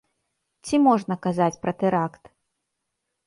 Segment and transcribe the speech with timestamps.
[0.67, 2.23] Ці можна казаць пра тэракт?